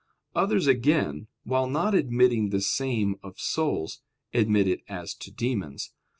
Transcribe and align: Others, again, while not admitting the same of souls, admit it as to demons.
Others, 0.33 0.65
again, 0.65 1.27
while 1.43 1.67
not 1.67 1.93
admitting 1.93 2.49
the 2.49 2.59
same 2.59 3.17
of 3.21 3.39
souls, 3.39 4.01
admit 4.33 4.67
it 4.67 4.79
as 4.89 5.13
to 5.13 5.29
demons. 5.31 5.93